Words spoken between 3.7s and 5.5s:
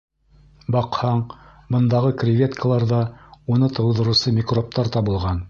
тыуҙырыусы микробтар табылған.